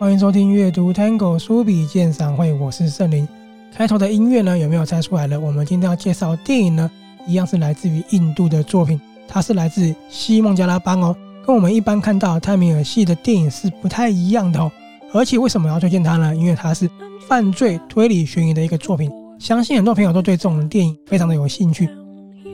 [0.00, 3.26] 欢迎收听阅读 Tango 书笔鉴赏会，我是圣灵。
[3.74, 5.40] 开头的音乐呢，有没有猜出来了？
[5.40, 6.88] 我们今天要介绍电影呢，
[7.26, 14.70] 一样是来自于印度的作品，它是来自西孟加拉邦哦，跟我们一般看到泰米尔系的电影是不太一样的哦。
[15.12, 16.36] 而且为什么要推荐它呢？
[16.36, 16.88] 因为它是
[17.26, 19.10] 犯罪推理悬疑的一个作品，
[19.40, 21.90] 相信很多朋友都对这种电影非常的有兴趣。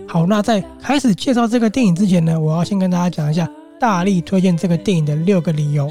[0.08, 3.46] 好，那在开始介绍这个电影之前呢，我要先跟大家讲一下
[3.78, 5.90] 大力推荐这个电影的六个理由。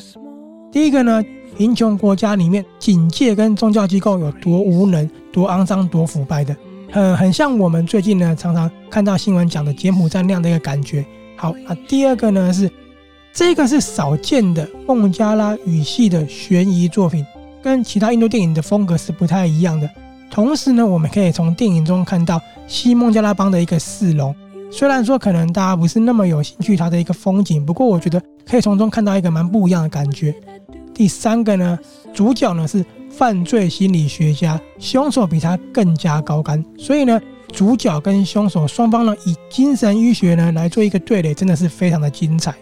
[0.74, 1.24] 第一个呢，
[1.56, 6.58] 贫穷国家里面警戒跟宗教机构有多无能、多肮脏、多腐败的，
[6.92, 11.06] 很很像我们最近呢常常看到新闻讲的柬埔寨那样的一个感觉。
[11.36, 12.68] 好，那第二个呢是
[13.32, 17.24] 这个是少见的孟加拉语系的悬疑作品，
[17.62, 19.88] 跟其他印度电影的风格是不太一样的。
[20.32, 24.36] 同时呢，我们可以从电影中看到西孟加拉邦的一个市容，
[24.72, 30.34] 虽然说可能大家不是那么有兴趣它的一个风景，不过我觉得可以从中看到一个蛮不一样的感觉。
[30.94, 31.78] 第三个呢，
[32.14, 37.20] 主角呢是犯罪心理学家，凶手比他更加高干，所以呢，
[37.52, 42.54] 主角跟凶手双方呢以精神医学呢来做一个对垒，真的是非常的精彩。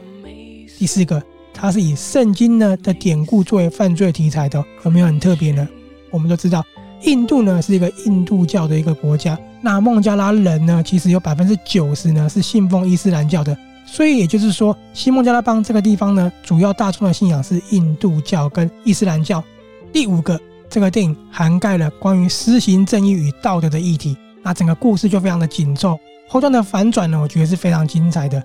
[0.80, 1.22] 第四个，
[1.54, 5.68] 它是以圣经呢的典故作为犯罪题材的，有没有很特别呢？
[6.10, 6.66] 我们都知道，
[7.04, 13.56] 印度呢是一个印度教的一个国家，那孟加拉人呢其实有百分之九十呢是信奉伊斯兰教的。
[13.92, 19.44] 所以也就是说，西孟加拉邦这个地方呢，主要大众的信仰是印度教跟伊斯兰教。
[19.92, 20.40] 第五个，
[20.70, 28.42] 这个电影涵盖了关于施行正义与道德的议题，那整个故事就非常的紧凑，后段的反转呢，我觉得是非常精彩的。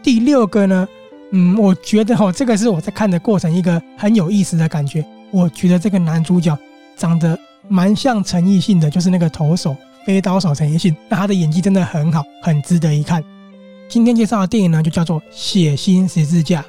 [0.00, 0.86] 第六个呢，
[1.32, 5.04] 嗯，我觉得哦，这个是我在看的过程一个很有意思的感觉。
[5.32, 6.56] 我觉得这个男主角
[6.96, 13.20] 长得蛮像陈奕迅的，就是那个投手飞刀手陈奕迅，那他的演技真的很好，很值得一看。
[13.88, 16.60] 今天介绍的电影呢，就叫做《血腥十字架》。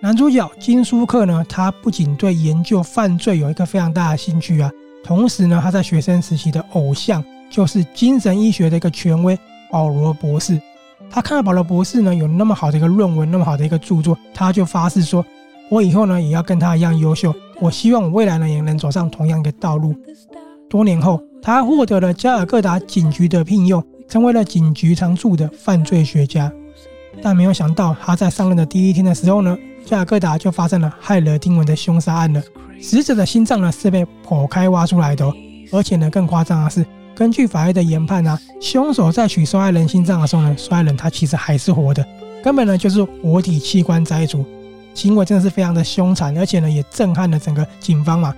[0.00, 4.70] 男主角金舒克呢，他不仅对研究犯罪有一个非常大的兴趣啊，
[5.02, 9.36] 同时呢，他在学生时期的偶像就是精神医学的一个权威
[9.72, 10.60] 保罗博士。
[11.10, 15.24] 他看到保罗博士呢有那么好的一个论文，那么好的一个著作，他就发誓说
[15.70, 17.34] ：“我以后呢也要跟他一样优秀。
[17.60, 19.94] 我希望我未来呢也能走上同样的道路。”
[20.68, 26.52] 多年后，他获得了加尔各答警局的聘用，成为了警局常驻的犯罪学家。
[27.22, 32.42] 但没有想到，他在上任的第一天的时候呢，加尔各答就发生了骇人听闻的凶杀案了。
[32.80, 35.26] 死者的心脏呢是被剖开挖出来的，
[35.72, 36.84] 而且呢更夸张的是。
[37.18, 42.06] 根据法医的研判啊，凶手在取受害人心脏的时候呢，受害人他其实还是活的，
[42.44, 44.46] 根本呢就是活体器官摘除，
[44.94, 48.32] 行为真的是非常的凶残，而且呢也震撼了整个警方嘛。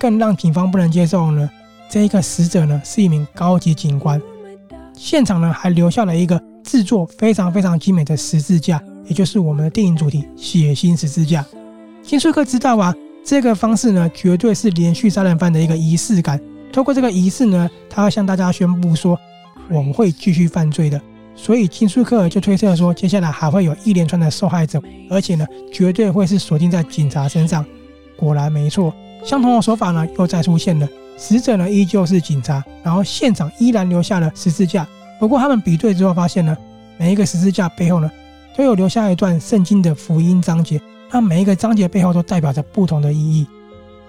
[0.00, 1.50] 更让警方不能接受呢，
[1.90, 4.18] 这一个死者呢是一名高级警官，
[4.96, 11.44] 现场呢还留下了一个制作非常非常精美的十字架，也就是我们的电影主题——血腥十字架。
[12.02, 16.40] 金书克知道啊，这个方式呢绝对是连续杀人犯的一个仪式感。
[16.72, 19.18] 透过这个仪式呢，他要向大家宣布说，
[19.68, 21.00] 我们会继续犯罪的。
[21.34, 27.64] 所以金舒克就推测说，接下来还会有一连串的受害者，而且呢，绝对会是锁定在警察身上。
[28.16, 28.92] 果然没错，
[29.24, 30.88] 相同的手法呢又再出现了。
[31.16, 34.86] 死者呢依旧是警察，然后现场依然留下了十字架。
[35.20, 36.56] 不过他们比对之后发现呢，
[36.98, 38.10] 每一个十字架背后呢
[38.56, 43.46] 都有留下一段圣经的福音章节，那每一个章节背后都代表着不同的意义。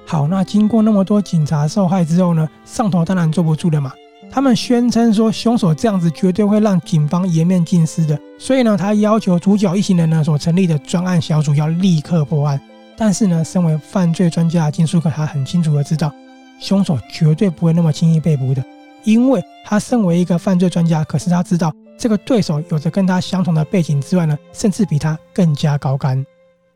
[0.06, 3.92] 好，那经过那么多警察受害之后呢，上头当然坐不住了嘛。
[4.32, 12.60] 他们宣称说，凶手这样子绝对会让警方颜面尽失的，所以呢，他要求主角一行人呢所成立的专案小组要立刻破案。
[12.98, 16.12] 但是呢，身为犯罪专家的金叔克，他很清楚的知道，
[16.60, 18.64] 凶手绝对不会那么轻易被捕的，
[19.04, 26.26] 因为他身为一个犯罪专家，可是他知道这个对手有着跟他相同的背景之外呢，甚至比他更加高干。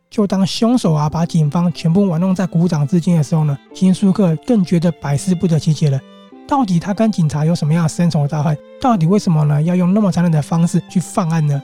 [0.09, 5.99] 就当凶手啊把警方全部玩弄在股掌之间的时候呢，金舒克更觉得百思不得其解了。
[6.47, 8.57] 到底他跟警察有什么样的深仇大恨？
[8.81, 9.61] 到底为什么呢？
[9.61, 11.61] 要用那么残忍的方式去犯案呢？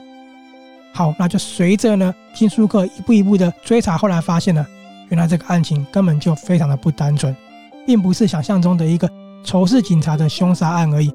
[0.92, 4.64] 好，那就随着呢金舒克一步一步的追查，后来发现了，
[5.08, 7.34] 原来这个案情根本就非常的不单纯，
[7.86, 9.08] 并不是想象中的一个
[9.42, 11.10] 仇视警察的凶杀案而已。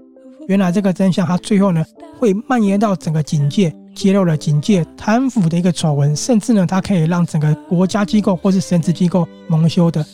[0.48, 1.86] 原来这个真相，它最后呢
[2.18, 3.72] 会蔓延到整个警界。
[4.00, 10.06] 揭露了警界贪腐的一个丑闻，甚至呢，它可以让整个国家机构或是神职机构蒙羞的。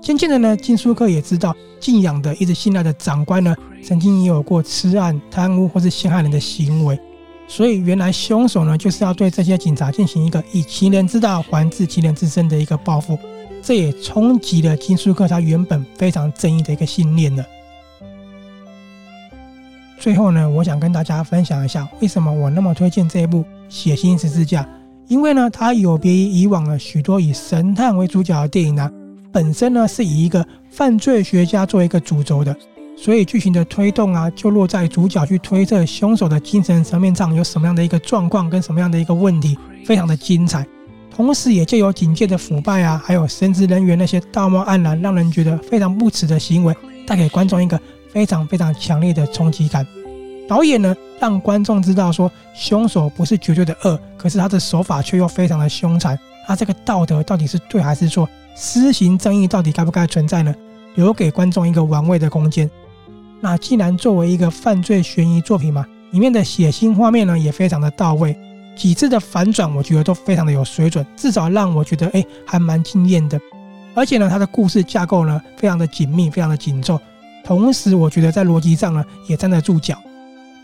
[0.00, 3.52] 渐渐的呢，金书克也知道，敬仰的、一直信赖的长官呢，
[3.82, 6.96] 曾经也有过吃案、贪污或是陷害人的行为。
[7.48, 13.18] 所以，原来凶手呢，就是要对这些警察进行一个以其人之道还治其人之身的一个报复。
[13.60, 17.44] 这也冲击了金舒克他原本非常正义的一个信念了。
[19.98, 23.38] 最后呢，我想跟大家分享一下，为什么我那么推荐这一部
[23.68, 24.62] 《血腥十字架》？
[25.06, 28.90] 因为呢，它有别于以往的许多以神探为主角的电影呢、
[29.32, 32.54] 本身呢是以一个犯罪学家做一个主轴的，
[32.96, 40.66] 所以剧情的推动啊，就落在主角去推测凶手的精神层面上有什么样的一个状况跟什么样的一个问题，非常的精彩。
[41.14, 46.74] 同时，也借由警界的腐败啊，还有神职人员那些道貌岸然、让人觉得非常不耻的行为，
[47.06, 47.80] 带给观众一个。
[48.14, 49.86] 非常非常强烈的冲击感。
[50.48, 56.18] 导演呢，让观众知道说，凶手不是绝对的恶，可是他的手法却又非常的凶残。
[56.46, 58.28] 他这个道德到底是对还是错？
[58.54, 60.54] 施行正义到底该不该存在呢？
[60.94, 62.70] 留给观众一个玩味的空间。
[63.40, 68.36] 那既然作为一个犯罪悬疑作品嘛，里面的血腥画面呢也非常的到位，
[68.76, 73.40] 几次的反转我觉得都非常的有水准，至少让我觉得哎还蛮惊艳的。
[73.94, 77.00] 而且呢，它的故事架构呢非常的紧密，非常的紧凑。
[77.44, 79.96] 同时，我觉得在逻辑上呢也站得住脚，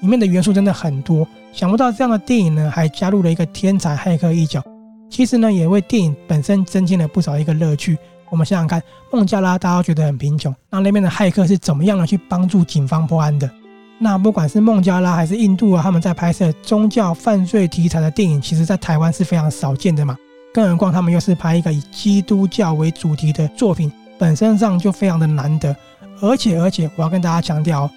[0.00, 1.29] 里面的元素真的很多。
[1.53, 4.62] 想不到这样的电影呢，还加入了一个天才骇客一角。
[5.11, 7.99] 其实呢，也为电影本身增添了不少一个乐趣。
[8.31, 8.82] 我们想想看，
[9.12, 13.50] 孟加拉大家都觉得很贫穷，那那边的骇客是怎么样的去帮助警方破案的？
[13.99, 20.17] 那不管是孟加拉还是印度啊，他们在拍摄宗教犯罪题材的电影，其实在台湾是非常少见的嘛。
[20.55, 25.76] 更何况他们又是拍一个以基督教为主题的作品，本身上就非常的难得。
[26.21, 27.91] 而且而且，我要跟大家强调哦，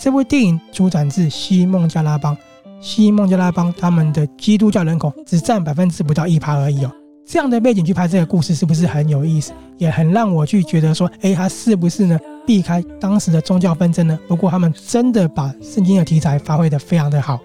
[0.00, 2.36] 这部电影出产自西孟加拉邦，
[2.80, 6.92] 西孟加拉邦他们的基督教人口只占百分之不到一趴而已哦。
[7.24, 9.52] 这样的背景去拍这个故事，是不是很有意思？
[9.78, 14.18] 也很让我去觉得说，哎，他是不是呢避开当时的宗教纷争呢？
[14.26, 17.38] 不过他们真的把圣经的题材发挥得非常的好。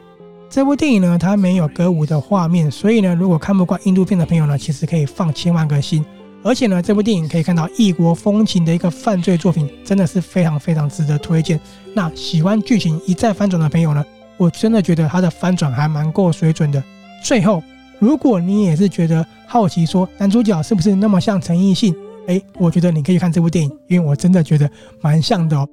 [0.49, 6.03] 这部电影呢，它没有歌舞的画面，所以呢，如果看不惯印度片的朋友呢，其实可以放千万个心。
[6.43, 11.59] 而且呢，这部电影可以看到异国风情的一个犯罪作品，真的是非常非常值得推荐。
[11.93, 14.05] 那喜欢剧情一再翻转的朋友呢，
[14.37, 16.81] 我真的觉得它的翻转还蛮够水准的。
[17.23, 17.61] 最后，
[17.99, 21.93] 如果你也是觉得好奇，说男主角是不是那么像陈奕迅？
[22.27, 24.69] 哎，我觉得你可以看这部电影，因为我真的觉得
[25.01, 25.67] 蛮像的哦。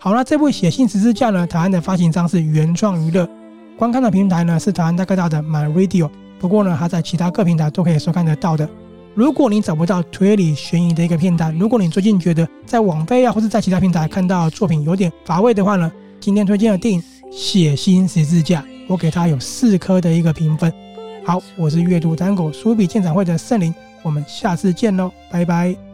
[0.00, 3.28] 好了，这部《写信十字架》呢，台湾的发行商是原创娱乐，
[3.76, 8.68] 观看的平台呢是台湾大哥大的 MyRadio，不过呢，它在其他各平台都可以收看得到的。
[9.16, 15.90] 如果你找不到推理悬疑的一个片段，如果你最近觉得在网飞啊或是在其他平台看到作品有点乏味的话呢，
[16.20, 17.00] 今天推荐的电影
[17.32, 20.70] 《血腥十字架》，我给它有四颗的一个评分。
[21.24, 25.85] 好，我是阅读单口书笔鉴赏会的圣灵，我们下次见喽，拜拜。